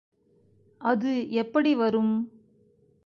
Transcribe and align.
அது 0.81 1.31
எப்படி 1.31 1.75
வரும்? 1.75 2.13